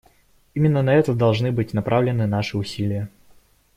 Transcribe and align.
Именно 0.55 0.81
на 0.81 0.95
это 0.95 1.13
должны 1.13 1.51
быть 1.51 1.75
направлены 1.75 2.25
наши 2.25 2.57
усилия. 2.57 3.07